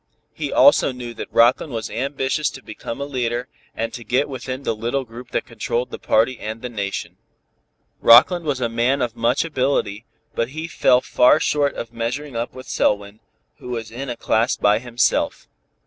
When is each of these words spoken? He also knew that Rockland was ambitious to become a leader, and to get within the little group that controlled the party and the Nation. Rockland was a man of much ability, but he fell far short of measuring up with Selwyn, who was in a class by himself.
He 0.33 0.51
also 0.51 0.91
knew 0.91 1.13
that 1.13 1.31
Rockland 1.31 1.71
was 1.73 1.91
ambitious 1.91 2.49
to 2.49 2.63
become 2.63 2.99
a 2.99 3.05
leader, 3.05 3.47
and 3.75 3.93
to 3.93 4.03
get 4.03 4.27
within 4.27 4.63
the 4.63 4.75
little 4.75 5.03
group 5.05 5.29
that 5.29 5.45
controlled 5.45 5.91
the 5.91 5.99
party 5.99 6.39
and 6.39 6.63
the 6.63 6.69
Nation. 6.69 7.17
Rockland 7.99 8.43
was 8.43 8.59
a 8.59 8.67
man 8.67 9.03
of 9.03 9.15
much 9.15 9.45
ability, 9.45 10.05
but 10.33 10.49
he 10.49 10.67
fell 10.67 11.01
far 11.01 11.39
short 11.39 11.75
of 11.75 11.93
measuring 11.93 12.35
up 12.35 12.55
with 12.55 12.67
Selwyn, 12.67 13.19
who 13.59 13.69
was 13.69 13.91
in 13.91 14.09
a 14.09 14.17
class 14.17 14.57
by 14.57 14.79
himself. 14.79 15.47